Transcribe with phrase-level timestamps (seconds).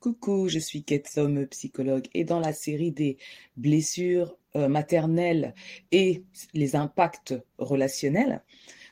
[0.00, 3.18] Coucou, je suis Ketsom, psychologue, et dans la série des
[3.56, 5.54] blessures euh, maternelles
[5.90, 6.22] et
[6.54, 8.44] les impacts relationnels,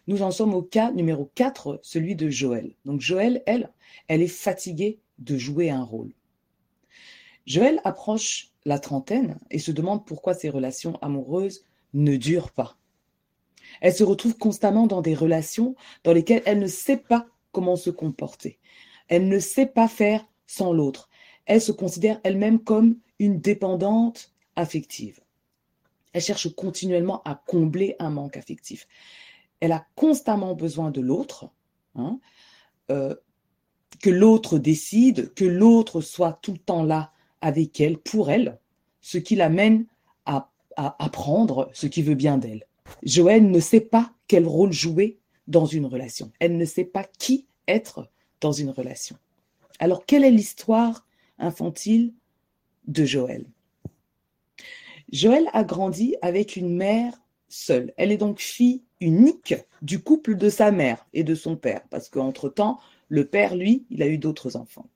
[0.09, 2.75] nous en sommes au cas numéro 4, celui de Joël.
[2.85, 3.71] Donc Joël, elle,
[4.09, 6.13] elle est fatiguée de jouer un rôle.
[7.47, 11.65] Joël approche la trentaine et se demande pourquoi ses relations amoureuses
[11.95, 12.77] ne durent pas.
[13.81, 17.91] Elle se retrouve constamment dans des relations dans lesquelles elle ne sait pas comment se
[17.91, 18.59] comporter.
[19.07, 21.09] Elle ne sait pas faire sans l'autre.
[21.47, 25.21] Elle se considère elle-même comme une dépendante affective.
[26.13, 28.87] Elle cherche continuellement à combler un manque affectif.
[29.61, 31.51] Elle a constamment besoin de l'autre,
[31.95, 32.19] hein,
[32.91, 33.15] euh,
[34.03, 38.59] que l'autre décide, que l'autre soit tout le temps là avec elle, pour elle,
[39.01, 39.87] ce qui l'amène
[40.25, 42.67] à, à apprendre ce qui veut bien d'elle.
[43.03, 46.33] Joël ne sait pas quel rôle jouer dans une relation.
[46.41, 48.09] Elle ne sait pas qui être
[48.41, 49.17] dans une relation.
[49.79, 51.07] Alors, quelle est l'histoire
[51.39, 52.13] infantile
[52.87, 53.45] de Joël?
[55.13, 57.15] Joël a grandi avec une mère
[57.49, 57.93] seule.
[57.97, 62.09] Elle est donc fille unique du couple de sa mère et de son père, parce
[62.09, 64.87] qu'entre-temps, le père, lui, il a eu d'autres enfants.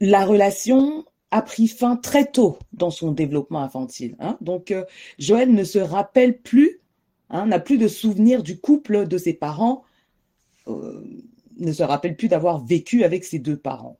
[0.00, 4.16] La relation a pris fin très tôt dans son développement infantile.
[4.18, 4.36] Hein.
[4.40, 4.84] Donc, euh,
[5.18, 6.80] Joël ne se rappelle plus,
[7.28, 9.84] hein, n'a plus de souvenir du couple de ses parents.
[10.68, 11.04] Euh,
[11.60, 13.98] ne se rappelle plus d'avoir vécu avec ses deux parents.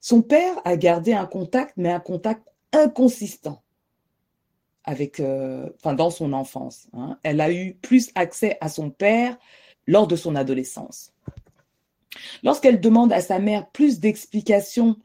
[0.00, 3.62] Son père a gardé un contact, mais un contact inconsistant
[4.84, 6.88] avec, euh, dans son enfance.
[6.92, 7.18] Hein.
[7.22, 9.38] Elle a eu plus accès à son père
[9.86, 11.12] lors de son adolescence.
[12.42, 14.96] Lorsqu'elle demande à sa mère plus d'explications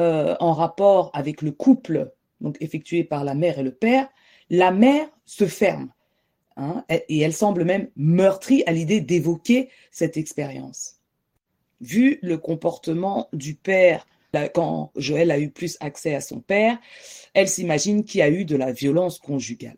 [0.00, 2.12] euh, en rapport avec le couple
[2.60, 4.08] effectué par la mère et le père,
[4.50, 5.90] la mère se ferme.
[6.56, 11.00] Hein, et elle semble même meurtrie à l'idée d'évoquer cette expérience.
[11.80, 14.06] Vu le comportement du père
[14.54, 16.78] quand Joël a eu plus accès à son père,
[17.34, 19.76] elle s'imagine qu'il y a eu de la violence conjugale.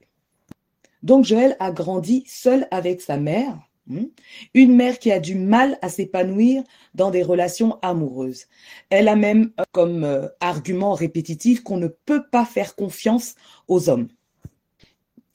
[1.03, 4.06] Donc Joël a grandi seul avec sa mère, hmm,
[4.55, 6.62] une mère qui a du mal à s'épanouir
[6.95, 8.47] dans des relations amoureuses.
[8.91, 13.34] Elle a même euh, comme euh, argument répétitif qu'on ne peut pas faire confiance
[13.69, 14.09] aux hommes.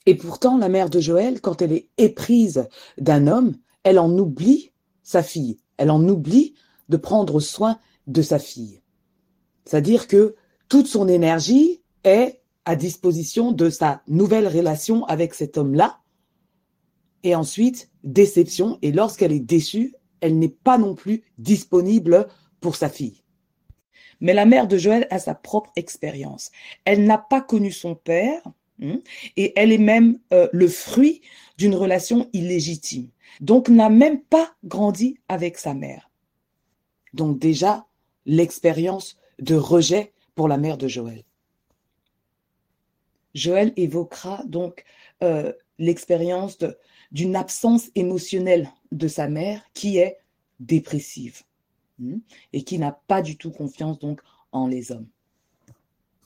[0.06, 2.68] Et pourtant, la mère de Joël, quand elle est éprise
[2.98, 5.58] d'un homme, elle en oublie sa fille.
[5.76, 6.54] Elle en oublie
[6.88, 8.82] de prendre soin de sa fille.
[9.64, 10.34] C'est-à-dire que
[10.68, 15.98] toute son énergie est à disposition de sa nouvelle relation avec cet homme-là.
[17.22, 18.78] Et ensuite, déception.
[18.82, 22.26] Et lorsqu'elle est déçue, elle n'est pas non plus disponible
[22.60, 23.22] pour sa fille.
[24.20, 26.50] Mais la mère de Joël a sa propre expérience.
[26.84, 28.42] Elle n'a pas connu son père?
[29.36, 31.22] Et elle est même euh, le fruit
[31.58, 33.08] d'une relation illégitime.
[33.40, 36.10] Donc n'a même pas grandi avec sa mère.
[37.14, 37.86] Donc déjà,
[38.26, 41.24] l'expérience de rejet pour la mère de Joël.
[43.34, 44.84] Joël évoquera donc
[45.22, 46.58] euh, l'expérience
[47.12, 50.18] d'une absence émotionnelle de sa mère qui est
[50.60, 51.42] dépressive
[51.98, 52.18] hmm?
[52.52, 54.20] et qui n'a pas du tout confiance donc
[54.52, 55.08] en les hommes.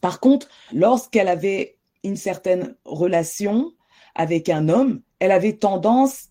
[0.00, 1.75] Par contre, lorsqu'elle avait
[2.06, 3.72] une certaine relation
[4.14, 6.28] avec un homme, elle avait tendance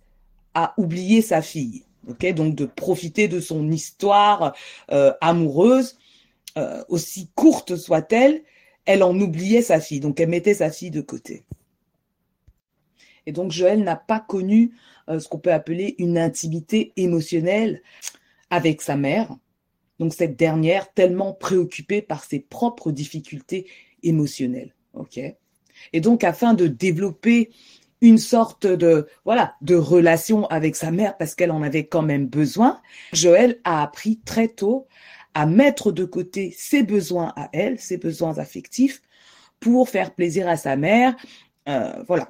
[0.53, 1.83] à oublier sa fille.
[2.07, 2.33] ok?
[2.33, 4.55] Donc de profiter de son histoire
[4.91, 5.97] euh, amoureuse,
[6.57, 8.43] euh, aussi courte soit-elle,
[8.85, 9.99] elle en oubliait sa fille.
[9.99, 11.43] Donc elle mettait sa fille de côté.
[13.25, 14.71] Et donc Joël n'a pas connu
[15.09, 17.81] euh, ce qu'on peut appeler une intimité émotionnelle
[18.49, 19.35] avec sa mère.
[19.99, 23.67] Donc cette dernière tellement préoccupée par ses propres difficultés
[24.03, 24.73] émotionnelles.
[24.93, 25.19] ok?
[25.93, 27.51] Et donc, afin de développer
[28.01, 32.27] une sorte de voilà de relation avec sa mère parce qu'elle en avait quand même
[32.27, 32.81] besoin.
[33.13, 34.87] Joël a appris très tôt
[35.33, 39.01] à mettre de côté ses besoins à elle, ses besoins affectifs,
[39.59, 41.15] pour faire plaisir à sa mère.
[41.67, 42.29] Euh, voilà.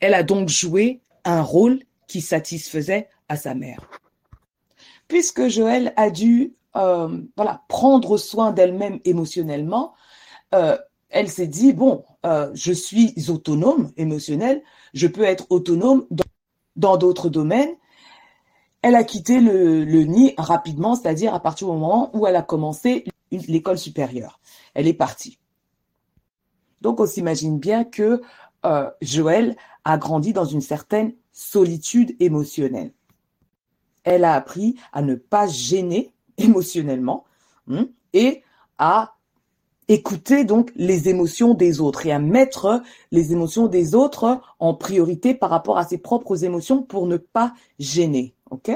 [0.00, 3.90] Elle a donc joué un rôle qui satisfaisait à sa mère.
[5.08, 9.94] Puisque Joël a dû euh, voilà prendre soin d'elle-même émotionnellement,
[10.54, 10.78] euh,
[11.10, 16.06] elle s'est dit, bon, euh, je suis autonome émotionnelle, je peux être autonome
[16.76, 17.74] dans d'autres domaines.
[18.82, 23.04] Elle a quitté le, nid rapidement, c'est-à-dire à partir du moment où elle a commencé
[23.30, 24.40] l'école supérieure.
[24.74, 25.38] Elle est partie.
[26.80, 28.22] Donc on s'imagine bien que
[28.64, 32.92] euh, Joël a grandi dans une certaine solitude émotionnelle.
[34.04, 37.24] Elle a appris à ne pas gêner émotionnellement
[37.68, 38.42] hein, et
[38.78, 39.17] à
[39.88, 45.34] écouter donc les émotions des autres et à mettre les émotions des autres en priorité
[45.34, 48.34] par rapport à ses propres émotions pour ne pas gêner.
[48.50, 48.70] Ok?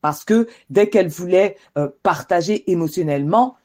[0.00, 3.56] Parce que dès qu'elle voulait euh, partager émotionnellement,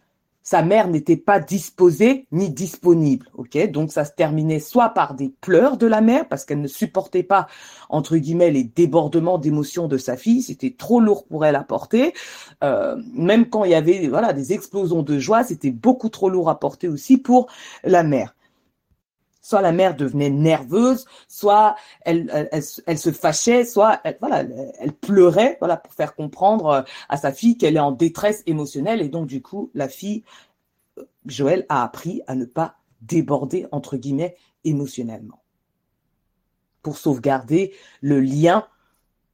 [0.43, 3.27] sa mère n'était pas disposée ni disponible.
[3.33, 6.67] Ok, donc ça se terminait soit par des pleurs de la mère parce qu'elle ne
[6.67, 7.47] supportait pas
[7.89, 12.13] entre guillemets les débordements d'émotions de sa fille, c'était trop lourd pour elle à porter.
[12.63, 16.49] Euh, même quand il y avait voilà des explosions de joie, c'était beaucoup trop lourd
[16.49, 17.47] à porter aussi pour
[17.83, 18.35] la mère
[19.43, 24.45] soit la mère devenait nerveuse, soit elle, elle, se fâchait, soit elle, voilà,
[24.79, 29.01] elle pleurait, voilà, pour faire comprendre euh, à sa fille qu'elle est en détresse émotionnelle.
[29.01, 30.23] Et donc, du coup, la fille,
[30.97, 35.43] euh, Joël, a appris à ne pas déborder, entre guillemets, émotionnellement.
[36.81, 38.65] Pour sauvegarder le lien,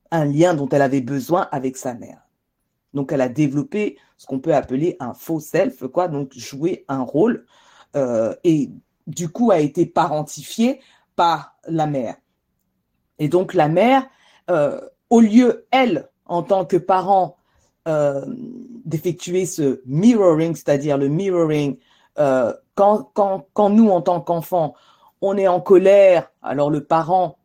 [0.09, 2.27] un lien dont elle avait besoin avec sa mère.
[2.95, 7.03] Donc, elle a développé ce qu'on peut appeler un faux self, quoi, donc jouer un
[7.03, 7.45] rôle.
[7.95, 8.71] Euh, et
[9.09, 10.79] du coup, a été parentifiée
[11.15, 12.15] par la mère.
[13.17, 14.07] Et donc, la mère,
[14.49, 14.79] euh,
[15.09, 17.35] au lieu, elle, en tant que parent,
[17.87, 18.23] euh,
[18.85, 21.77] d'effectuer ce mirroring, c'est-à-dire le mirroring,
[22.19, 24.75] euh, quand, nous, en tant qu'enfants,
[25.21, 27.37] on est en colère, alors le parent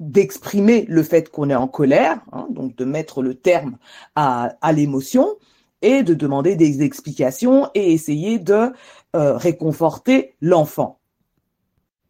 [0.00, 3.76] d'exprimer le fait qu'on est en colère, hein, donc de mettre le terme
[4.14, 5.36] à l'émotion,
[5.82, 8.72] et de demander des explications et essayer de
[9.14, 10.98] euh, réconforter l'enfant.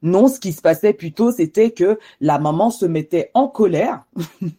[0.02, 4.04] Non, ce qui se passait plutôt, c'était que la maman se mettait en colère,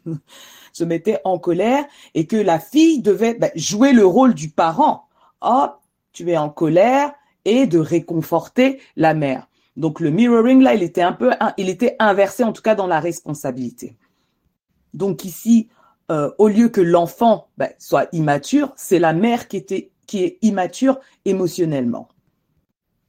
[0.73, 5.07] se mettait en colère, et que la fille devait bah, jouer le rôle du parent.
[5.41, 5.67] Oh,
[6.13, 7.13] tu es en colère,
[7.45, 9.47] et de réconforter la mère.
[9.75, 12.87] Donc le mirroring là, il était un peu, il était inversé en tout cas dans
[12.87, 13.97] la responsabilité.
[14.93, 15.69] Donc ici,
[16.11, 20.37] euh, au lieu que l'enfant ben, soit immature, c'est la mère qui, était, qui est
[20.41, 22.07] immature émotionnellement.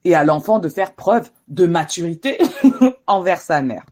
[0.05, 2.39] Et à l'enfant de faire preuve de maturité
[3.06, 3.85] envers sa mère.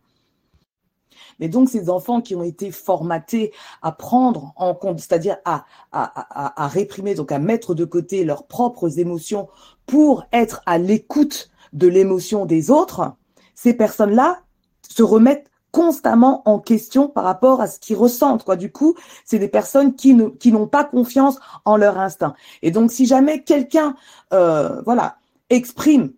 [1.41, 6.63] Mais donc ces enfants qui ont été formatés à prendre en compte, c'est-à-dire à, à,
[6.63, 9.49] à, réprimer, donc à mettre de côté leurs propres émotions
[9.87, 13.15] pour être à l'écoute de l'émotion des autres,
[13.55, 14.43] ces personnes-là
[14.89, 18.49] se remettent constamment en question par rapport à ce qu'ils ressentent.
[18.57, 18.95] Du coup,
[19.25, 22.35] c'est des personnes qui, ne, qui n'ont pas confiance en leur instinct.
[22.61, 23.97] Et donc, si jamais quelqu'un,
[24.33, 25.17] euh, voilà,
[25.53, 26.13] exprime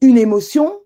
[0.00, 0.80] une émotion,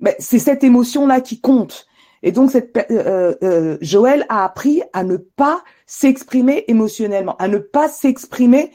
[0.00, 1.86] ben, c'est cette émotion-là qui compte.
[2.22, 7.58] Et donc, cette, euh, euh, Joël a appris à ne pas s'exprimer émotionnellement, à ne
[7.58, 8.72] pas s'exprimer,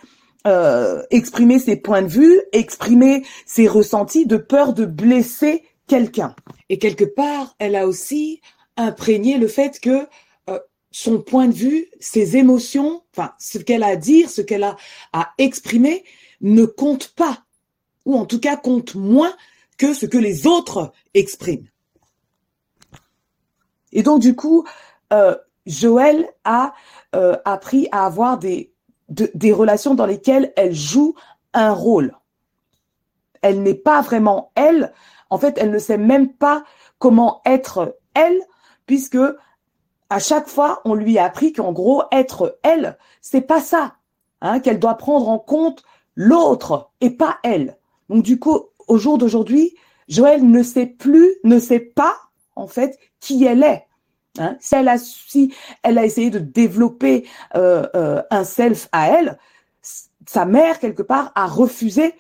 [0.48, 6.36] euh, exprimer ses points de vue, exprimer ses ressentis de peur de blesser quelqu'un.
[6.70, 8.40] Et quelque part, elle a aussi
[8.78, 10.08] imprégné le fait que
[10.50, 10.60] euh,
[10.92, 14.78] son point de vue, ses émotions, enfin ce qu'elle a à dire, ce qu'elle a
[15.12, 16.06] à exprimer,
[16.42, 17.44] ne compte pas,
[18.10, 19.34] ou en tout cas compte moins
[19.78, 21.68] que ce que les autres expriment.
[23.92, 24.66] Et donc du coup,
[25.14, 25.36] euh,
[25.68, 26.74] Joël a
[27.16, 28.74] euh, appris à avoir des,
[29.10, 31.14] des relations dans lesquelles elle joue
[31.54, 32.18] un rôle.
[33.42, 34.92] Elle n'est pas vraiment elle,
[35.30, 36.64] en fait, elle ne sait même pas
[36.98, 38.42] comment être elle,
[38.88, 39.20] puisque
[40.10, 43.94] à chaque fois, on lui a appris qu'en gros, être elle, c'est pas ça,
[44.42, 45.84] hein, qu'elle doit prendre en compte
[46.16, 47.79] l'autre et pas elle.
[48.10, 49.76] Donc du coup, au jour d'aujourd'hui,
[50.08, 52.16] Joël ne sait plus, ne sait pas
[52.56, 53.86] en fait qui elle est.
[54.40, 54.58] Hein.
[54.60, 54.76] Si,
[55.84, 59.38] elle a, essayé de développer euh, euh, un self à elle,
[60.28, 62.14] sa mère quelque part a refusé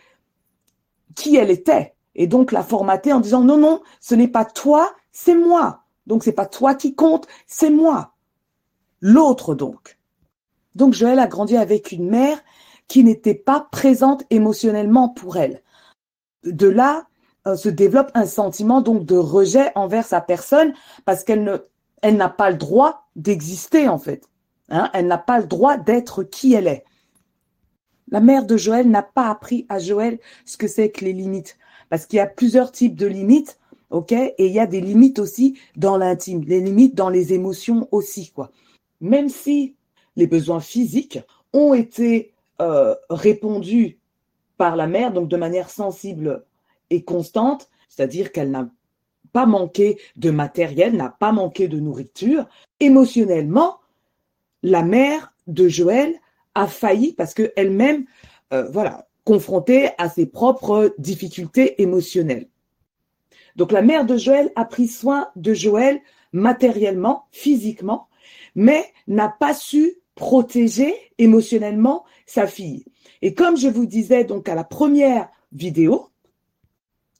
[1.16, 4.94] qui elle était et donc la formater en disant non, non, ce n'est pas toi,
[5.12, 5.84] c'est moi.
[6.08, 8.16] Donc c'est pas toi qui compte, c'est moi.
[9.00, 10.00] L'autre donc.
[10.76, 12.40] Donc Joël a grandi avec une mère
[12.88, 15.62] qui n'était pas présente émotionnellement pour elle.
[16.44, 17.08] De là
[17.48, 20.74] euh, se développe un sentiment donc de rejet envers sa personne
[21.06, 24.26] parce qu'elle ne, n'a pas le droit d'exister en fait.
[24.72, 24.92] Hein.
[24.94, 26.84] elle n'a pas le droit d'être qui elle est.
[28.12, 31.58] La mère de Joël n'a pas appris à Joël ce que c'est que les limites
[31.90, 33.60] parce qu'il y a plusieurs types de limites,
[34.12, 38.32] Et il y a des limites aussi dans l'intime, des limites dans les émotions aussi,
[38.32, 38.52] quoi.
[39.02, 39.76] Même si
[40.16, 41.20] les besoins physiques
[41.54, 43.99] ont été euh, répondus
[44.60, 46.44] par la mère, donc de manière sensible
[46.90, 48.70] et constante, c'est-à-dire qu'elle n'a
[49.32, 52.46] pas manqué de matériel, n'a pas manqué de nourriture,
[52.82, 53.78] émotionnellement,
[54.62, 56.14] la mère de Joël
[56.56, 58.06] a failli parce qu'elle-même,
[58.52, 62.50] euh, voilà, confrontée à ses propres difficultés émotionnelles.
[63.56, 66.02] Donc la mère de Joël a pris soin de Joël
[66.34, 68.10] matériellement, physiquement,
[68.56, 72.84] mais n'a pas su protéger émotionnellement sa fille.
[73.22, 76.10] Et comme je vous disais donc à la première vidéo,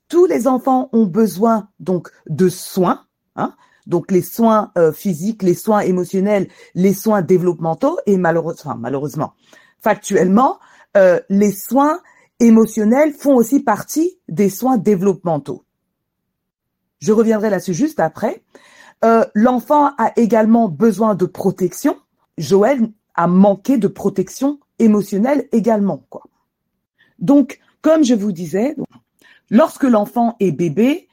[0.10, 3.06] tous les enfants ont besoin donc de soins,
[3.38, 3.56] hein,
[3.88, 9.34] donc les soins euh, physiques, les soins émotionnels, les soins développementaux et malheureusement, malheureusement,
[9.82, 10.60] factuellement,
[10.98, 12.02] euh, les soins
[12.42, 15.64] émotionnels font aussi partie des soins développementaux.
[17.00, 18.44] Je reviendrai là-dessus juste après.
[19.06, 21.96] Euh, l'enfant a également besoin de protection.
[22.40, 26.24] Joël a manqué de protection émotionnelle également, quoi.
[27.20, 28.76] Donc, comme je vous disais,
[29.50, 31.10] lorsque l'enfant est bébé,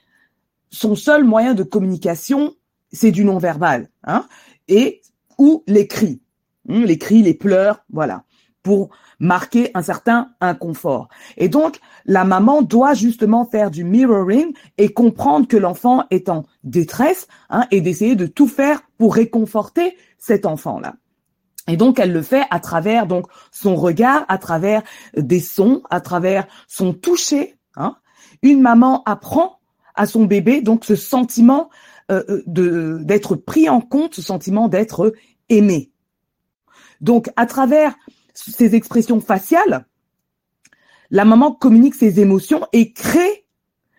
[0.71, 2.54] son seul moyen de communication,
[2.92, 4.26] c'est du non-verbal, hein,
[4.68, 5.02] et
[5.38, 6.21] ou les cris,
[6.68, 8.25] hein, les cris, les pleurs, voilà,
[8.62, 11.09] pour marquer un certain inconfort.
[11.37, 16.45] Et donc, la maman doit justement faire du mirroring et comprendre que l'enfant est en
[16.62, 20.97] détresse hein, et d'essayer de tout faire pour réconforter cet enfant-là.
[21.68, 24.82] Et donc elle le fait à travers donc son regard, à travers
[25.16, 27.56] des sons, à travers son toucher.
[27.76, 27.96] Hein.
[28.42, 29.61] Une maman apprend
[29.94, 31.70] à son bébé donc ce sentiment
[32.11, 35.12] euh, euh, d'être pris en compte, ce sentiment d'être
[35.49, 35.90] aimé.
[37.00, 37.96] Donc à travers
[38.35, 39.87] ces expressions faciales,
[41.11, 43.46] la maman communique ses émotions et crée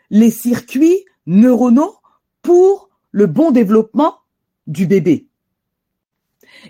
[0.10, 1.96] les circuits neuronaux
[2.42, 4.20] pour le bon développement
[4.68, 5.27] du bébé.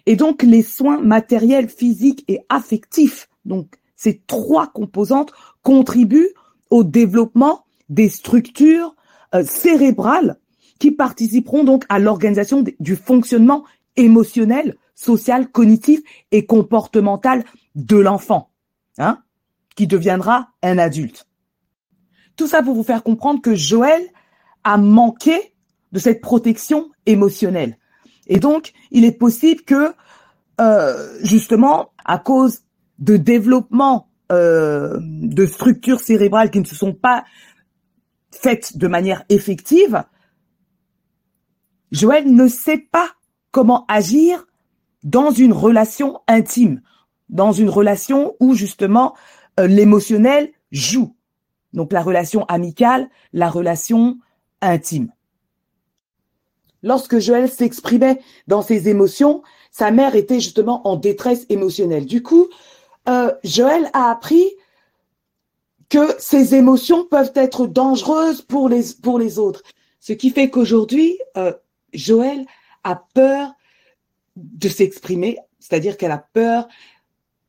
[0.05, 5.31] Et donc les soins matériels, physiques et affectifs, donc ces trois composantes
[5.63, 6.33] contribuent
[6.69, 8.95] au développement des structures
[9.33, 10.37] euh, cérébrales
[10.79, 13.63] qui participeront donc à l'organisation du fonctionnement
[13.95, 17.43] émotionnel, social, cognitif et comportemental
[17.75, 18.51] de l'enfant,
[18.97, 19.23] hein,
[19.75, 21.27] qui deviendra un adulte.
[22.35, 24.01] Tout ça pour vous faire comprendre que Joël
[24.63, 25.53] a manqué
[25.91, 27.77] de cette protection émotionnelle.
[28.27, 29.93] Et donc, il est possible que,
[30.61, 32.61] euh, justement, à cause
[32.99, 37.23] de développement euh, de structures cérébrales qui ne se sont pas
[38.31, 40.03] faites de manière effective,
[41.91, 43.11] Joël ne sait pas
[43.51, 44.45] comment agir
[45.03, 46.81] dans une relation intime,
[47.29, 49.15] dans une relation où justement
[49.59, 51.15] euh, l'émotionnel joue.
[51.73, 54.17] Donc la relation amicale, la relation
[54.61, 55.11] intime.
[56.83, 59.41] Lorsque Joël s'exprimait dans ses émotions,
[59.71, 62.05] sa mère était justement en détresse émotionnelle.
[62.05, 62.47] Du coup,
[63.09, 64.45] euh, Joël a appris
[65.89, 69.63] que ses émotions peuvent être dangereuses pour les, autres.
[69.99, 71.53] Ce qui fait qu'aujourd'hui, euh,
[71.93, 72.45] Joël
[72.83, 73.53] a peur
[74.35, 76.67] de s'exprimer, c'est-à-dire qu'elle a peur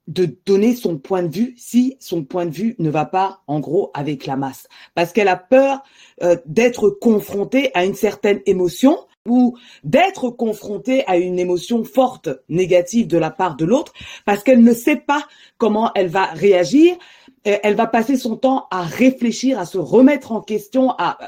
[0.07, 3.61] de donner son point de vue si son point de vue ne va pas en
[3.61, 5.83] gros avec la masse parce qu'elle a peur
[6.23, 13.07] euh, d'être confrontée à une certaine émotion ou d'être confrontée à une émotion forte négative
[13.07, 13.93] de la part de l'autre
[14.25, 15.27] parce qu'elle ne sait pas
[15.59, 16.97] comment elle va réagir
[17.45, 21.19] elle va passer son temps à réfléchir à se remettre en question à,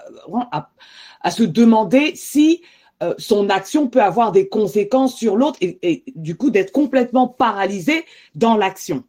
[1.20, 2.62] à se demander si
[3.02, 8.04] euh, son action peut avoir des conséquences sur l'autre et, du coup d'être complètement paralysé
[8.34, 9.04] dans l'action.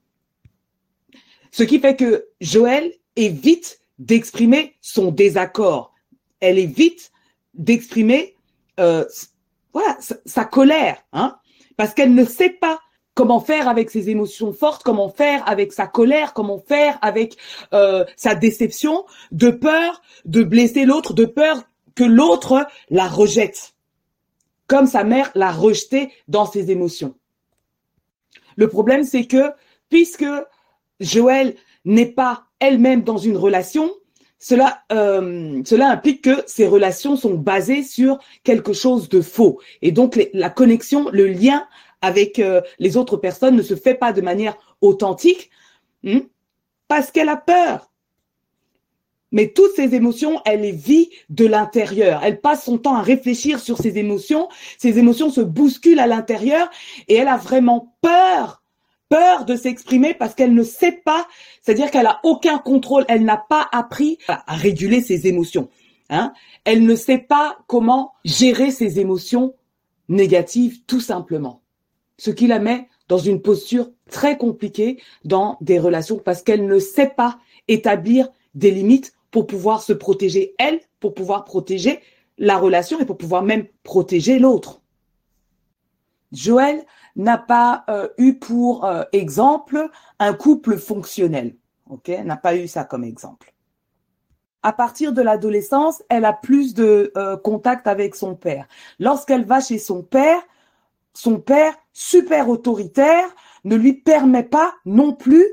[1.52, 5.94] Ce qui fait que Joël évite d'exprimer son désaccord.
[6.40, 7.12] Elle évite
[7.54, 8.36] d'exprimer
[8.80, 9.06] euh,
[9.74, 11.38] voilà sa, colère, hein,
[11.78, 12.80] parce qu'elle ne sait pas
[13.14, 17.38] comment faire avec ses émotions fortes, comment faire avec sa colère, comment faire avec
[17.74, 21.64] euh, sa déception, de peur de blesser l'autre, de peur
[21.96, 23.74] que l'autre la rejette
[24.72, 27.14] comme sa mère l'a rejeté dans ses émotions.
[28.56, 29.52] Le problème, c'est que
[29.90, 30.24] puisque
[31.02, 33.92] Joël n'est pas elle-même dans une relation,
[34.42, 39.62] cela, euh, cela implique que ces relations sont basées sur quelque chose de faux.
[39.84, 41.68] Et donc, la connexion, le lien
[42.02, 45.52] avec euh, les autres personnes ne se fait pas de manière authentique
[46.04, 46.22] hmm,
[46.88, 47.92] parce qu'elle a peur.
[49.32, 52.22] Mais toutes ces émotions, elle les vit de l'intérieur.
[52.24, 54.50] Elle passe son temps à réfléchir sur ses émotions.
[54.80, 56.70] Ses émotions se bousculent à l'intérieur
[57.08, 58.61] et elle a vraiment peur,
[59.12, 61.28] peur de s'exprimer parce qu'elle ne sait pas,
[61.62, 63.04] c'est-à-dire qu'elle a aucun contrôle.
[63.10, 65.70] Elle n'a pas appris à réguler ses émotions.
[66.10, 66.32] Hein.
[66.64, 69.54] Elle ne sait pas comment gérer ses émotions
[70.08, 71.62] négatives, tout simplement.
[72.18, 76.80] Ce qui la met dans une posture très compliquée dans des relations parce qu'elle ne
[76.80, 77.38] sait pas
[77.68, 82.00] établir des limites pour pouvoir se protéger elle, pour pouvoir protéger
[82.38, 84.81] la relation et pour pouvoir même protéger l'autre.
[86.32, 86.86] Joël
[87.16, 91.56] n'a pas euh, eu pour euh, exemple un couple fonctionnel.
[91.90, 93.54] OK, n'a pas eu ça comme exemple.
[94.64, 98.68] À partir de l'adolescence, elle a plus de euh, contact avec son père.
[99.00, 100.42] Lorsqu'elle va chez son père,
[101.14, 103.26] son père super autoritaire
[103.66, 105.46] ne lui permet pas non plus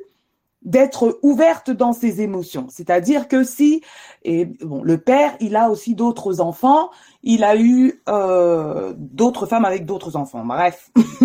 [0.63, 2.67] d'être ouverte dans ses émotions.
[2.69, 3.83] C'est-à-dire que si,
[4.25, 6.91] et bon, le père, il a aussi d'autres enfants,
[7.23, 10.45] il a eu euh, d'autres femmes avec d'autres enfants.
[10.45, 10.91] Bref.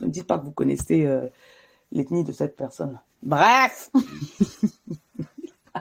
[0.00, 1.26] ne me dites pas que vous connaissez euh,
[1.92, 3.00] l'ethnie de cette personne.
[3.22, 3.90] Bref.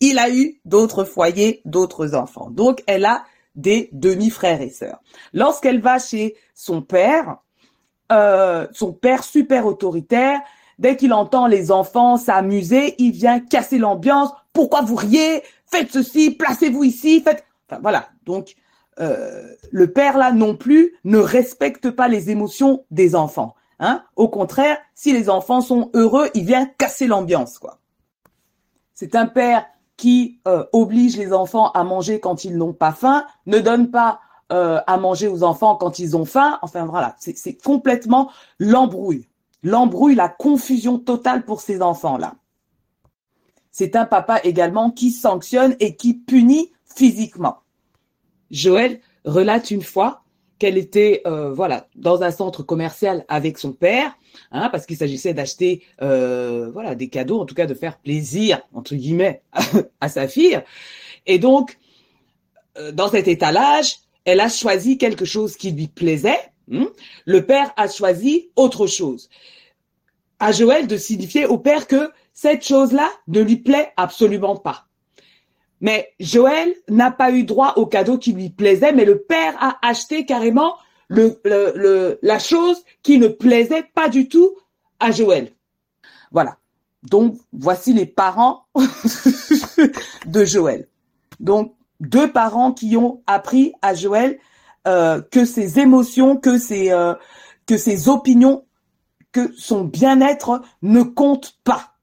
[0.00, 2.50] il a eu d'autres foyers, d'autres enfants.
[2.50, 5.00] Donc, elle a des demi-frères et sœurs.
[5.32, 7.38] Lorsqu'elle va chez son père,
[8.12, 10.40] euh, son père super autoritaire,
[10.78, 14.30] dès qu'il entend les enfants s'amuser, il vient casser l'ambiance.
[14.52, 15.42] Pourquoi vous riez?
[15.66, 17.44] Faites ceci, placez-vous ici, faites.
[17.68, 18.08] Enfin voilà.
[18.24, 18.54] Donc
[19.00, 23.54] euh, le père là non plus ne respecte pas les émotions des enfants.
[23.80, 27.78] Hein Au contraire, si les enfants sont heureux, il vient casser l'ambiance quoi.
[28.94, 29.66] C'est un père
[29.96, 34.20] qui euh, oblige les enfants à manger quand ils n'ont pas faim, ne donne pas
[34.52, 36.58] euh, à manger aux enfants quand ils ont faim.
[36.60, 39.26] Enfin voilà, c'est complètement l'embrouille.
[39.62, 42.34] L'embrouille, la confusion totale pour ces enfants-là.
[43.70, 47.60] C'est un papa également qui sanctionne et qui punit physiquement.
[48.50, 50.22] Joël relate une fois
[50.58, 54.12] qu'elle était euh, voilà dans un centre commercial avec son père,
[54.50, 58.60] hein, parce qu'il s'agissait d'acheter euh, voilà des cadeaux, en tout cas de faire plaisir
[58.74, 59.40] entre guillemets
[60.02, 60.60] à, sa fille.
[61.24, 61.78] Et donc
[62.92, 66.38] dans cet étalage, elle a choisi quelque chose qui lui plaisait.
[66.68, 66.86] Hmm?
[67.26, 69.28] Le père a choisi autre chose.
[70.38, 74.86] À Joël de signifier au père que cette chose-là ne lui plaît absolument pas.
[75.80, 79.78] Mais Joël n'a pas eu droit au cadeau qui lui plaisait, mais le père a
[79.82, 80.76] acheté carrément
[81.10, 84.56] la chose qui ne plaisait pas du tout
[85.00, 85.52] à Joël.
[86.30, 86.56] Voilà.
[87.02, 88.66] Donc, voici les parents
[90.26, 90.88] de Joël.
[91.40, 94.38] Donc, deux parents qui ont appris à Joël
[94.86, 97.14] euh, que ses émotions, que ses, euh,
[97.66, 98.64] que ses opinions,
[99.30, 101.94] que son bien-être ne comptent pas.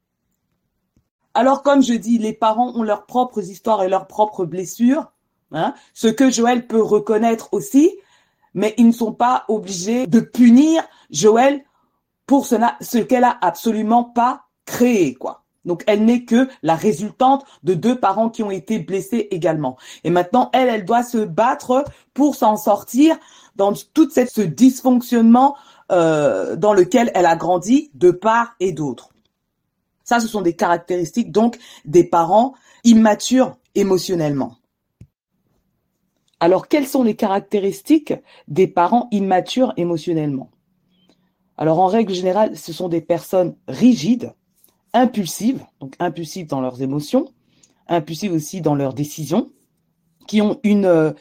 [1.33, 5.11] Alors, comme je dis, les parents ont leurs propres histoires et leurs propres blessures,
[5.51, 7.95] hein, ce que Joël peut reconnaître aussi,
[8.53, 11.63] mais ils ne sont pas obligés de punir Joël
[12.25, 15.43] pour cela, ce qu'elle a absolument pas créé, quoi.
[15.65, 19.77] Donc, elle n'est que la résultante de deux parents qui ont été blessés également.
[20.03, 23.17] Et maintenant, elle, elle doit se battre pour s'en sortir
[23.55, 25.55] dans tout ce dysfonctionnement
[25.91, 29.09] euh, dans lequel elle a grandi de part et d'autre.
[30.03, 34.55] Ça, ce sont des caractéristiques donc des parents immatures émotionnellement.
[36.39, 38.13] Alors, quelles sont les caractéristiques
[38.47, 40.49] des parents immatures émotionnellement?
[41.57, 44.33] Alors, en règle générale, ce sont des personnes rigides,
[44.93, 47.31] impulsives, donc impulsives dans leurs émotions,
[47.87, 49.49] impulsives aussi dans leurs décisions,
[50.27, 51.11] qui ont une, euh,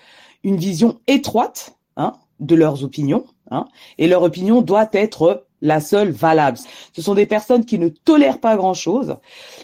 [0.45, 6.11] une vision étroite hein, de leurs opinions, hein, et leur opinion doit être la seule
[6.11, 6.59] valable.
[6.93, 9.17] Ce sont des personnes qui ne tolèrent pas grand-chose,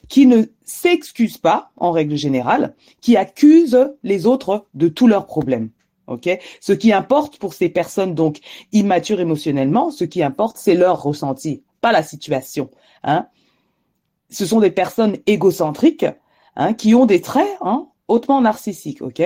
[0.08, 5.70] qui ne s'excusent pas, en règle générale, qui accusent les autres de tous leurs problèmes.
[6.06, 6.28] Ok,
[6.60, 8.40] ce qui importe pour ces personnes donc
[8.72, 12.68] immatures émotionnellement, ce qui importe, c'est leur ressenti, pas la situation.
[13.04, 13.26] Hein
[14.30, 16.06] ce sont des personnes égocentriques
[16.56, 19.02] hein, qui ont des traits hein, hautement narcissiques.
[19.02, 19.22] Ok,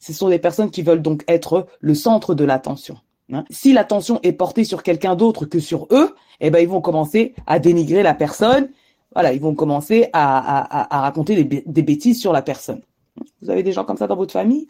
[0.00, 2.96] ce sont des personnes qui veulent donc être le centre de l'attention.
[3.32, 3.44] Hein.
[3.50, 7.34] Si l'attention est portée sur quelqu'un d'autre que sur eux, eh ben ils vont commencer
[7.46, 8.70] à dénigrer la personne.
[9.14, 12.82] Voilà, ils vont commencer à, raconter des, des, bêtises sur la personne.
[13.40, 14.66] Vous avez des gens comme ça dans votre famille?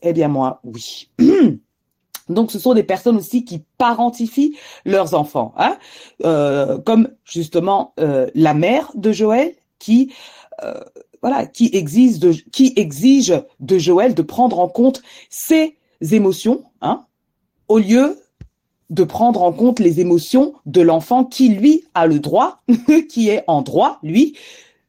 [0.00, 1.10] Eh bien moi, oui.
[2.32, 5.76] Donc, ce sont des personnes aussi qui parentifient leurs enfants, hein
[6.24, 10.12] euh, comme justement euh, la mère de Joël qui
[10.62, 10.80] euh,
[11.22, 12.20] voilà qui exige
[13.60, 17.06] de Joël de prendre en compte ses émotions, hein,
[17.68, 18.18] au lieu
[18.90, 22.62] de prendre en compte les émotions de l'enfant qui lui a le droit,
[23.08, 24.36] qui est en droit lui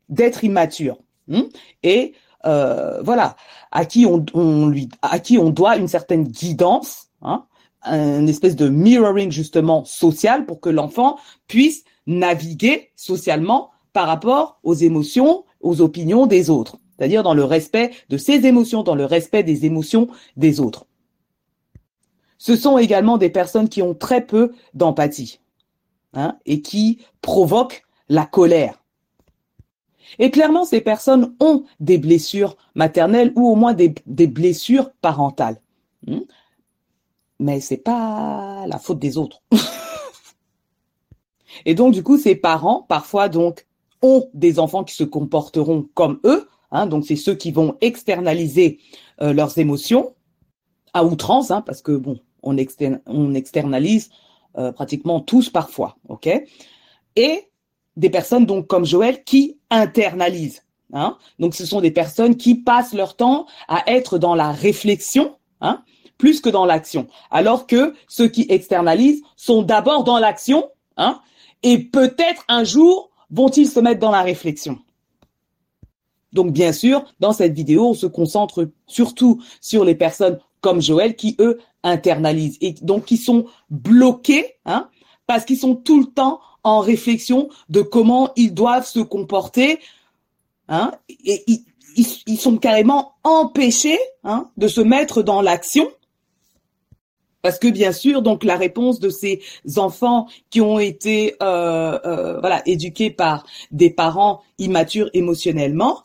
[0.10, 0.98] d'être immature.
[1.32, 1.46] Hein
[1.84, 3.36] et voilà,
[3.72, 7.46] à qui on doit une certaine guidance hein,
[7.84, 14.74] un espèce de mirroring justement social pour que l'enfant puisse naviguer socialement par rapport aux
[14.74, 19.44] émotions, aux opinions des autres, c'est-à-dire dans le respect de ses émotions, dans le respect
[19.44, 20.86] des émotions des autres.
[22.38, 25.40] Ce sont également des personnes qui ont très peu d'empathie
[26.14, 28.84] hein, et qui provoquent la colère.
[30.20, 35.60] Et clairement, ces personnes ont des blessures maternelles ou au moins des, des blessures parentales.
[37.44, 39.42] Mais c'est pas la faute des autres.
[41.66, 43.68] et donc, du coup, ces parents, parfois, donc,
[44.02, 46.48] ont des enfants qui se comporteront comme eux.
[46.72, 48.80] Hein, donc, c'est ceux qui vont externaliser
[49.22, 50.16] euh, leurs émotions
[50.94, 54.10] à outrance, hein, parce que bon, on, externalise
[54.58, 55.98] euh, pratiquement tous parfois,
[57.18, 57.50] Et
[57.98, 60.64] des personnes donc comme Joël qui internalisent.
[60.94, 61.18] Hein.
[61.40, 65.84] Donc ce sont des personnes qui passent leur temps à être dans la réflexion, hein,
[66.24, 67.08] plus que dans l'action.
[67.32, 71.20] Alors que ceux qui externalisent sont d'abord dans l'action, hein,
[71.64, 74.80] et peut-être un jour vont-ils se mettre dans la réflexion.
[76.32, 81.18] Donc bien sûr, dans cette vidéo, on se concentre surtout sur les personnes comme Joël
[81.18, 84.88] qui, eux, internalisent et donc qui sont bloqués, hein,
[85.28, 89.80] parce qu'ils sont tout le temps en réflexion de comment ils doivent se comporter,
[90.70, 91.44] hein, et
[91.98, 94.00] ils, sont carrément empêchés
[94.56, 95.92] de se mettre dans l'action.
[97.44, 99.42] Parce que bien sûr, donc la réponse de ces
[99.76, 106.04] enfants qui ont été euh, euh, voilà éduqués par des parents immatures émotionnellement,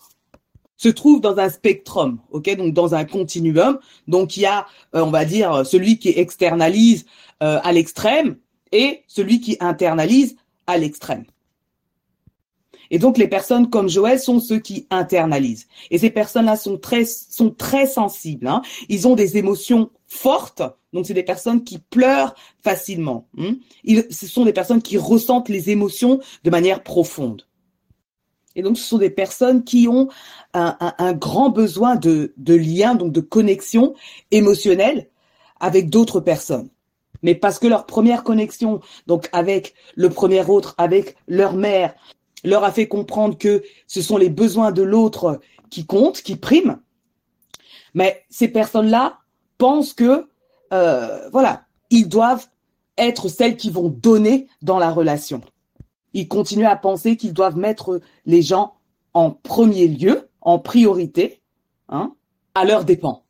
[0.77, 3.79] se trouve dans un spectrum, ok, donc dans un continuum.
[4.09, 7.07] Donc il y a, euh, on va dire, celui qui externalise
[7.40, 8.37] à l'extrême
[8.72, 11.24] et celui qui internalise à l'extrême.
[12.90, 15.66] Et donc les personnes comme Joël sont ceux qui internalisent.
[15.90, 18.46] Et ces personnes-là sont très sont très sensibles.
[18.46, 18.62] Hein.
[18.88, 20.62] Ils ont des émotions fortes.
[20.92, 23.29] Donc c'est des personnes qui pleurent facilement.
[23.38, 23.55] Hein.
[23.85, 27.44] Ils, ce sont des personnes qui ressentent les émotions de manière profonde.
[28.59, 30.09] Et donc, ce sont des personnes qui ont
[30.53, 33.94] un, grand besoin de, de lien, donc de connexion
[34.33, 35.09] émotionnelle
[35.61, 36.68] avec d'autres personnes.
[37.22, 41.94] Mais parce que leur première connexion, donc avec le premier autre, avec leur mère,
[42.44, 46.79] leur a fait comprendre que ce sont les besoins de l'autre qui comptent, qui priment.
[47.94, 49.18] Mais ces personnes-là
[49.59, 50.29] pensent que,
[50.72, 52.46] euh, voilà, ils doivent
[52.96, 55.42] être celles qui vont donner dans la relation
[56.14, 58.74] ils continuent à penser qu'ils doivent mettre les gens
[59.14, 61.40] en premier lieu, en priorité,
[61.88, 62.14] hein,
[62.55, 63.24] à leur dépens.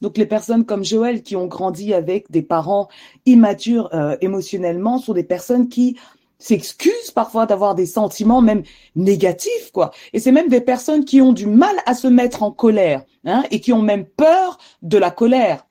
[0.00, 2.88] Donc les personnes comme Joël qui ont grandi avec des parents
[3.24, 5.96] immatures euh, émotionnellement sont des personnes qui
[6.42, 8.62] s'excusent parfois d'avoir des sentiments même
[8.96, 9.92] négatifs quoi.
[10.12, 13.44] Et c'est même des personnes qui ont du mal à se mettre en colère hein,
[13.50, 15.64] et qui ont même peur de la colère.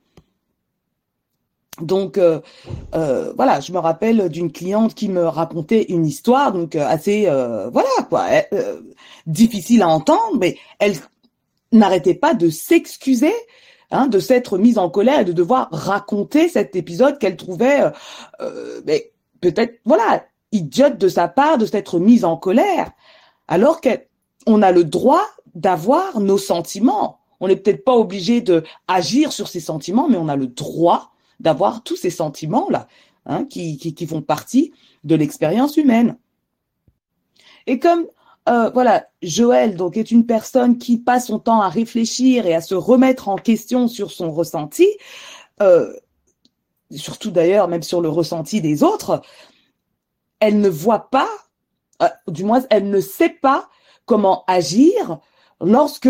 [1.82, 2.40] Donc euh,
[2.96, 7.24] euh, voilà, je me rappelle d'une cliente qui me racontait une histoire donc euh, assez
[7.72, 8.28] voilà quoi,
[9.26, 10.96] difficile à entendre, mais elle
[11.72, 13.34] n'arrêtait pas de s'excuser,
[13.90, 17.82] hein, de s'être mise en colère et de devoir raconter cet épisode qu'elle trouvait
[18.86, 22.92] mais peut-être voilà idiote de sa part de s'être mise en colère,
[23.48, 27.20] alors qu'on a le droit d'avoir nos sentiments.
[27.40, 31.12] On n'est peut-être pas obligé de agir sur ces sentiments, mais on a le droit
[31.40, 32.88] d'avoir tous ces sentiments-là,
[33.26, 34.72] hein, qui, qui, font partie
[35.04, 36.18] de l'expérience humaine.
[37.68, 38.06] Et comme
[38.50, 42.62] euh, voilà, Joël donc est une personne qui passe son temps à réfléchir et à
[42.62, 44.88] se remettre en question sur son ressenti,
[45.62, 45.94] euh,
[46.92, 49.22] surtout d'ailleurs même sur le ressenti des autres,
[50.42, 51.30] elle ne voit pas,
[52.04, 53.70] euh, du moins elle ne sait pas
[54.06, 55.20] comment agir
[55.62, 56.10] lorsque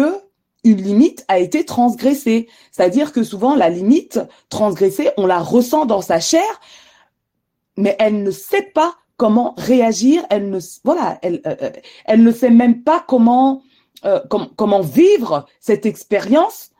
[0.63, 2.47] une limite a été transgressée.
[2.71, 6.61] C'est-à-dire que souvent, la limite transgressée, on la ressent dans sa chair,
[7.77, 10.23] mais elle ne sait pas comment réagir.
[10.29, 11.71] Elle ne, euh,
[12.09, 13.61] euh, sait même pas comment
[14.81, 16.71] vivre cette expérience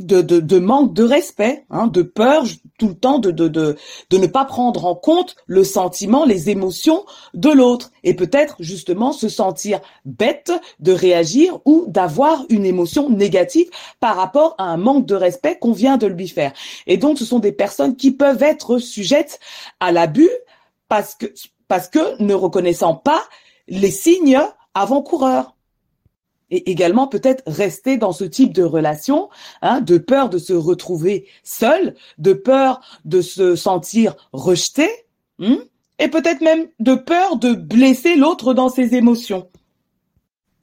[0.00, 2.44] de, de, de, manque de respect, hein, de peur
[2.78, 3.76] tout le temps de, de, de,
[4.10, 9.12] de ne pas prendre en compte le sentiment, les émotions de l'autre et peut-être justement
[9.12, 15.06] se sentir bête de réagir ou d'avoir une émotion négative par rapport à un manque
[15.06, 16.52] de respect qu'on vient de lui faire.
[16.86, 19.38] Et donc ce sont des personnes qui peuvent être sujettes
[19.78, 20.30] à l'abus
[20.88, 21.26] parce que,
[21.68, 23.22] parce que ne reconnaissant pas
[23.68, 24.40] les signes
[24.74, 25.53] avant-coureurs
[26.50, 29.28] et également peut-être rester dans ce type de relation,
[29.62, 34.88] hein, de peur de se retrouver seul, de peur de se sentir rejeté,
[35.38, 35.56] hmm,
[35.98, 39.48] et peut-être même de peur de blesser l'autre dans ses émotions.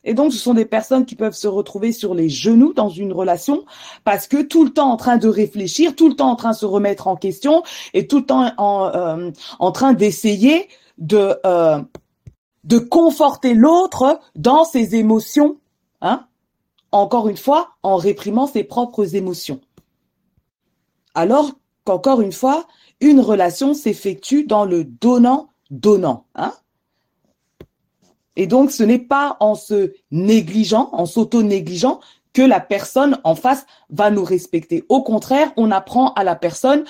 [0.04, 3.14] Et donc, ce sont des personnes qui peuvent se retrouver sur les genoux dans une
[3.14, 3.66] relation
[4.04, 6.56] parce que tout le temps en train de réfléchir, tout le temps en train de
[6.56, 7.62] se remettre en question
[7.94, 10.68] et tout le temps en, euh, en train d'essayer
[10.98, 11.80] de, euh,
[12.64, 15.58] de conforter l'autre dans ses émotions
[16.02, 16.28] Hein
[16.92, 19.62] Encore une fois, en réprimant ses propres émotions.
[21.14, 21.52] Alors
[21.84, 22.68] qu'encore une fois,
[23.00, 26.26] une relation s'effectue dans le donnant-donnant.
[26.36, 26.54] Hein
[28.36, 32.00] Et donc, ce n'est pas en se négligeant, en s'auto-négligeant,
[32.34, 34.86] que la personne en face va nous respecter.
[34.90, 36.86] Au contraire, on apprend à la personne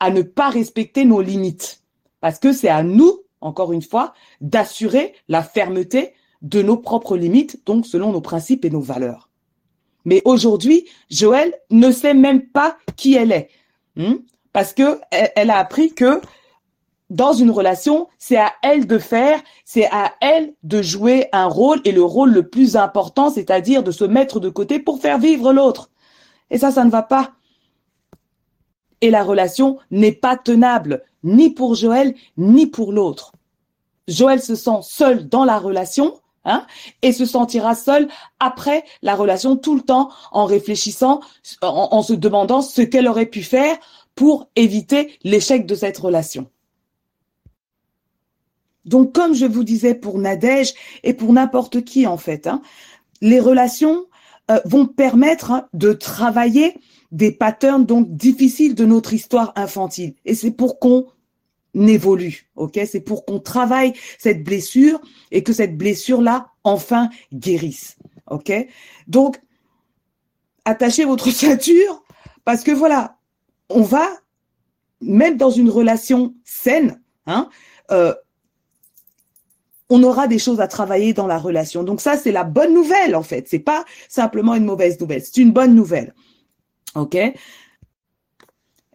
[0.00, 1.82] à ne pas respecter nos limites.
[2.20, 6.14] Parce que c'est à nous, encore une fois, d'assurer la fermeté
[6.44, 9.30] de nos propres limites, donc selon nos principes et nos valeurs.
[10.04, 13.48] Mais aujourd'hui, Joël ne sait même pas qui elle est,
[13.96, 14.16] hmm?
[14.52, 16.20] parce que elle, a appris que
[17.08, 21.80] dans une relation, c'est à elle de faire, c'est à elle de jouer un rôle
[21.86, 25.52] et le rôle le plus important, c'est-à-dire de se mettre de côté pour faire vivre
[25.52, 25.90] l'autre.
[26.50, 27.32] Et ça, ça ne va pas.
[29.00, 33.32] Et la relation n'est pas tenable, ni pour Joël, ni pour l'autre.
[34.08, 36.66] Joël se sent seul dans la relation, hein,
[37.02, 38.08] et se sentira seul
[38.40, 41.20] après la relation tout le temps en réfléchissant,
[41.62, 43.76] en se demandant ce qu'elle aurait pu faire
[44.14, 46.48] pour éviter l'échec de cette relation.
[48.84, 52.60] Donc, comme je vous disais pour Nadège et pour n'importe qui en fait, hein,
[53.20, 54.06] les relations
[54.50, 56.74] euh, vont permettre hein, de travailler
[57.10, 60.14] des patterns donc difficiles de notre histoire infantile.
[60.24, 61.06] Et c'est pour qu'on
[61.74, 62.80] évolue, ok?
[62.86, 67.96] C'est pour qu'on travaille cette blessure et que cette blessure-là enfin guérisse,
[68.30, 68.52] ok?
[69.06, 69.40] Donc,
[70.64, 72.02] attachez votre ceinture
[72.44, 73.18] parce que voilà,
[73.68, 74.08] on va
[75.00, 77.48] même dans une relation saine, hein,
[77.90, 78.14] euh,
[79.90, 81.82] on aura des choses à travailler dans la relation.
[81.82, 83.46] Donc ça, c'est la bonne nouvelle en fait.
[83.48, 85.22] C'est pas simplement une mauvaise nouvelle.
[85.22, 86.14] C'est une bonne nouvelle.
[86.94, 87.16] Ok?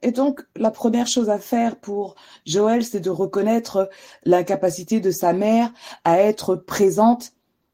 [0.01, 3.89] Et donc, la première chose à faire pour Joël, c'est de reconnaître
[4.23, 5.71] l'incapacité de sa mère
[6.03, 7.31] à être présente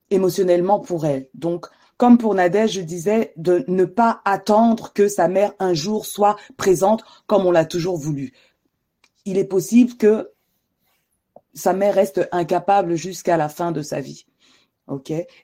[0.10, 1.28] émotionnellement pour elle.
[1.34, 6.06] Donc, comme pour Nadège, je disais de ne pas attendre que sa mère un jour
[6.06, 8.34] soit présente comme on l'a toujours voulu.
[9.26, 10.32] Il est possible que
[11.54, 14.26] sa mère reste incapable jusqu'à la fin de sa vie.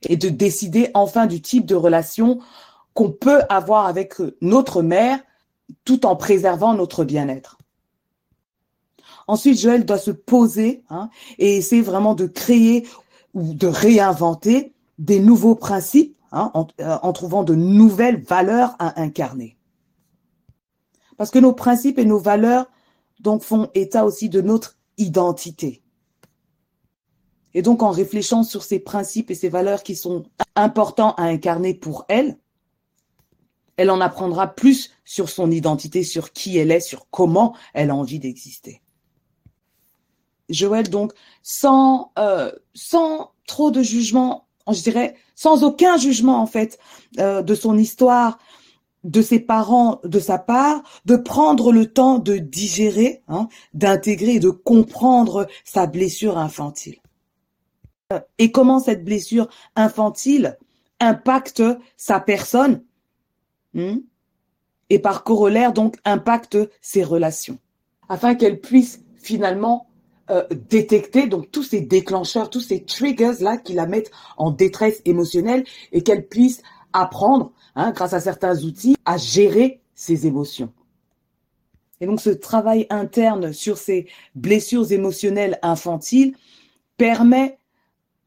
[0.07, 2.39] Et de décider enfin du type de relation
[2.93, 5.19] qu'on peut avoir avec notre mère
[5.85, 7.57] tout en préservant notre bien-être.
[9.27, 12.87] Ensuite, Joël doit se poser hein, et essayer vraiment de créer
[13.33, 18.99] ou de réinventer des nouveaux principes hein, en, euh, en trouvant de nouvelles valeurs à
[19.01, 19.57] incarner.
[21.17, 22.67] Parce que nos principes et nos valeurs
[23.41, 25.81] font état aussi de notre identité.
[27.53, 30.23] Et donc, en réfléchissant sur ces principes et ces valeurs qui sont
[30.55, 32.37] importants à incarner pour elle,
[33.77, 37.95] elle en apprendra plus sur son identité, sur qui elle est, sur comment elle a
[37.95, 38.81] envie d'exister.
[40.49, 46.77] Joël, donc, sans, euh, sans trop de jugement, je dirais, sans aucun jugement, en fait,
[47.19, 48.37] euh, de son histoire,
[49.03, 54.49] de ses parents, de sa part, de prendre le temps de digérer, hein, d'intégrer de
[54.49, 57.01] comprendre sa blessure infantile
[58.37, 60.57] et comment cette blessure infantile
[60.99, 61.63] impacte
[61.97, 62.83] sa personne
[63.73, 63.97] hmm,
[64.89, 67.57] et par corollaire donc impacte ses relations
[68.11, 69.87] afin qu'elle puisse finalement
[70.29, 75.01] euh, détecter donc tous ces déclencheurs, tous ces triggers là qui la mettent en détresse
[75.05, 80.73] émotionnelle et qu'elle puisse apprendre hein, grâce à certains outils à gérer ses émotions.
[82.01, 86.35] Et donc ce travail interne sur ces blessures émotionnelles infantiles
[86.97, 87.59] permet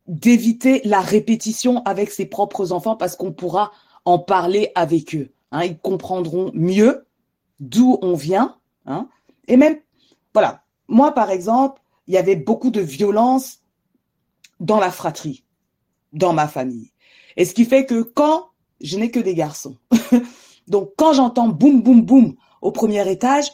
[0.07, 3.70] d'éviter la répétition avec ses propres enfants parce qu'on pourra
[4.07, 5.34] en parler avec eux.
[5.55, 5.64] Hein.
[5.64, 7.07] ils comprendront mieux
[7.61, 8.57] d'où on vient.
[8.87, 9.09] Hein.
[9.49, 9.79] et même,
[10.35, 13.61] voilà, moi par exemple, il y avait beaucoup de violence
[14.61, 15.45] dans la fratrie,
[16.12, 16.90] dans ma famille.
[17.37, 18.49] Et ce qui fait que quand
[18.81, 19.77] je n'ai que des garçons,
[20.69, 23.51] donc quand j'entends boum boum boum au premier étage,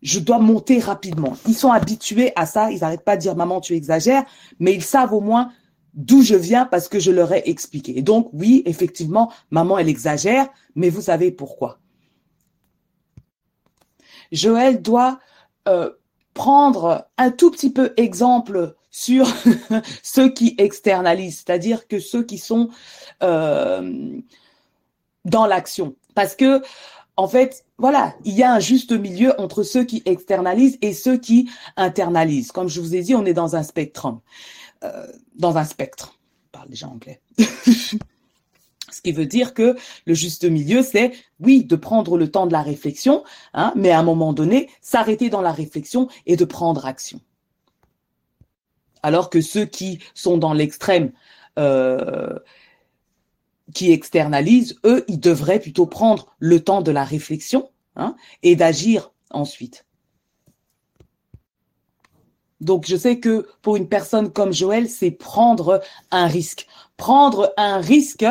[0.00, 1.36] je dois monter rapidement.
[1.46, 4.24] Ils sont habitués à ça, ils n'arrêtent pas de dire maman tu exagères,
[4.58, 5.52] mais ils savent au moins
[5.94, 7.98] d'où je viens parce que je leur ai expliqué.
[7.98, 11.78] Et donc, oui, effectivement, maman, elle exagère, mais vous savez pourquoi.
[14.30, 15.18] Joël doit
[15.68, 15.90] euh,
[16.34, 19.26] prendre un tout petit peu exemple sur
[20.02, 22.70] ceux qui externalisent, c'est-à-dire que ceux qui sont
[23.22, 24.20] euh,
[25.24, 25.94] dans l'action.
[26.14, 26.62] Parce que,
[27.16, 31.18] en fait, voilà, il y a un juste milieu entre ceux qui externalisent et ceux
[31.18, 32.52] qui internalisent.
[32.52, 34.20] Comme je vous ai dit, on est dans un spectrum.
[34.84, 36.18] Euh, dans un spectre.
[36.44, 37.20] Je parle déjà anglais.
[37.38, 42.52] Ce qui veut dire que le juste milieu, c'est oui, de prendre le temps de
[42.52, 43.22] la réflexion,
[43.54, 47.20] hein, mais à un moment donné, s'arrêter dans la réflexion et de prendre action.
[49.02, 51.12] Alors que ceux qui sont dans l'extrême,
[51.58, 52.38] euh,
[53.72, 59.12] qui externalisent, eux, ils devraient plutôt prendre le temps de la réflexion hein, et d'agir
[59.30, 59.86] ensuite.
[62.62, 66.66] Donc je sais que pour une personne comme Joël, c'est prendre un risque.
[66.96, 68.24] Prendre un risque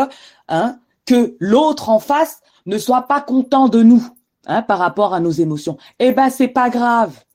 [0.47, 4.07] hein, que l'autre en face ne soit pas content de nous
[4.47, 5.77] hein, par rapport à nos émotions.
[5.99, 7.25] Eh ben c'est pas grave.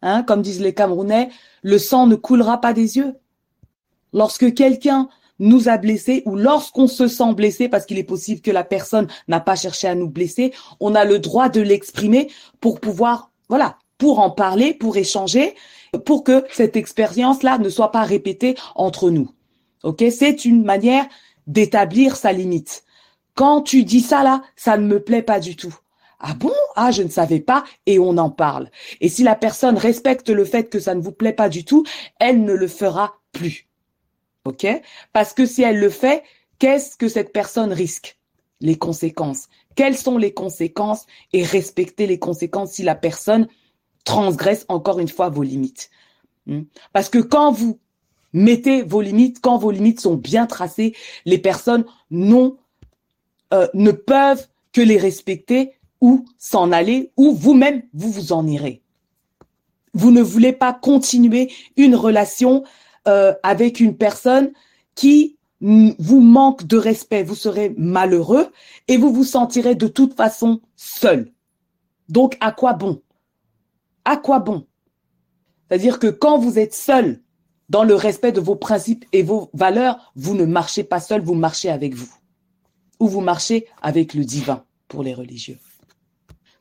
[0.00, 1.30] Hein, comme disent les Camerounais,
[1.62, 3.14] le sang ne coulera pas des yeux.
[4.12, 5.08] Lorsque quelqu'un
[5.40, 9.08] nous a blessés ou lorsqu'on se sent blessé parce qu'il est possible que la personne
[9.26, 13.76] n'a pas cherché à nous blesser, on a le droit de l'exprimer pour pouvoir, voilà,
[14.04, 15.54] pour en parler, pour échanger,
[16.04, 19.30] pour que cette expérience-là ne soit pas répétée entre nous.
[19.82, 21.06] Ok, c'est une manière
[21.46, 22.84] d'établir sa limite.
[23.34, 25.74] Quand tu dis ça là, ça ne me plaît pas du tout.
[26.20, 26.52] Ah bon?
[26.76, 28.68] Ah, je ne savais pas et on en parle.
[29.00, 31.86] Et si la personne respecte le fait que ça ne vous plaît pas du tout,
[32.20, 33.68] elle ne le fera plus.
[34.44, 34.66] OK?
[35.14, 36.24] Parce que si elle le fait,
[36.58, 38.18] qu'est-ce que cette personne risque?
[38.60, 39.48] Les conséquences.
[39.76, 41.06] Quelles sont les conséquences?
[41.32, 43.48] Et respecter les conséquences si la personne
[44.04, 45.90] transgresse encore une fois vos limites.
[46.46, 46.62] Hmm?
[46.92, 47.78] Parce que quand vous
[48.32, 52.56] mettez vos limites, quand vos limites sont bien tracées, les personnes non,
[53.52, 58.82] euh, ne peuvent que les respecter ou s'en aller, ou vous-même, vous vous en irez.
[59.94, 62.64] Vous ne voulez pas continuer une relation
[63.08, 64.52] euh, avec une personne
[64.94, 68.48] qui vous manque de respect, vous serez malheureux
[68.88, 71.32] et vous vous sentirez de toute façon seul.
[72.10, 73.00] Donc, à quoi bon?
[74.04, 74.66] À quoi bon?
[75.68, 77.22] C'est-à-dire que quand vous êtes seul
[77.68, 81.34] dans le respect de vos principes et vos valeurs, vous ne marchez pas seul, vous
[81.34, 82.12] marchez avec vous.
[83.00, 85.58] Ou vous marchez avec le divin pour les religieux.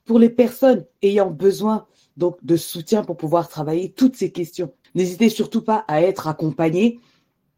[0.06, 1.86] Pour les personnes ayant besoin
[2.18, 7.00] donc de soutien pour pouvoir travailler toutes ces questions, n'hésitez surtout pas à être accompagné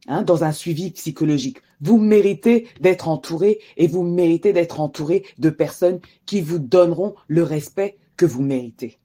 [0.08, 1.62] Hein, dans un suivi psychologique.
[1.82, 7.42] Vous méritez d'être entouré et vous méritez d'être entouré de personnes qui vous donneront le
[7.42, 9.00] respect que vous méritez.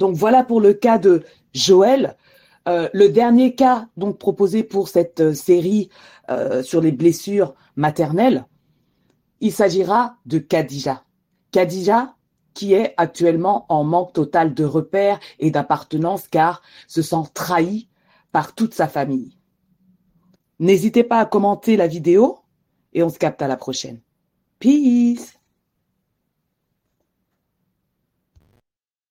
[0.00, 1.22] Donc voilà pour le cas de
[1.54, 2.16] Joël.
[2.68, 5.90] Euh, le dernier cas donc proposé pour cette euh, série
[6.30, 8.46] euh, sur les blessures maternelles,
[9.40, 11.04] il s'agira de Khadija.
[11.52, 12.14] Khadija
[12.54, 17.88] qui est actuellement en manque total de repères et d'appartenance car se sent trahi
[18.32, 19.36] par toute sa famille.
[20.58, 22.38] N'hésitez pas à commenter la vidéo
[22.92, 24.00] et on se capte à la prochaine.
[24.58, 25.39] Peace